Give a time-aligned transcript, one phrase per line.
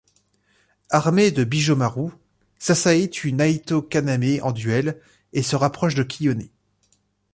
[0.89, 2.09] Armée de Bijomaru,
[2.57, 4.99] Sasae tue Naito Kaname en duel
[5.31, 6.47] et se rapproche de Kiyone.